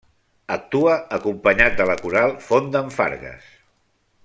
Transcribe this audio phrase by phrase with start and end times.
[0.53, 3.55] Actua acompanyat de la Coral Font d'en Fargues.